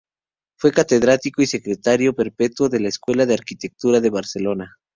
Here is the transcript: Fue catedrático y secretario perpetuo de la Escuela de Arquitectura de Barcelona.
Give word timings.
Fue 0.57 0.71
catedrático 0.71 1.43
y 1.43 1.45
secretario 1.45 2.15
perpetuo 2.15 2.69
de 2.69 2.79
la 2.79 2.89
Escuela 2.89 3.27
de 3.27 3.35
Arquitectura 3.35 3.99
de 4.01 4.09
Barcelona. 4.09 4.79